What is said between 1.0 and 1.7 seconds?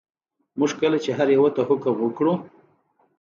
چې هر یوه ته